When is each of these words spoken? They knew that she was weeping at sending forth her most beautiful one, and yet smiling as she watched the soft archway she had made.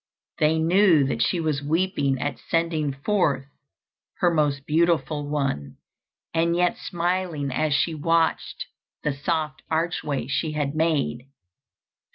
They 0.39 0.57
knew 0.57 1.03
that 1.05 1.21
she 1.21 1.39
was 1.39 1.61
weeping 1.61 2.19
at 2.19 2.39
sending 2.39 2.91
forth 2.91 3.45
her 4.15 4.33
most 4.33 4.65
beautiful 4.65 5.29
one, 5.29 5.77
and 6.33 6.55
yet 6.55 6.75
smiling 6.79 7.51
as 7.51 7.71
she 7.75 7.93
watched 7.93 8.65
the 9.03 9.13
soft 9.13 9.61
archway 9.69 10.25
she 10.25 10.53
had 10.53 10.73
made. 10.73 11.27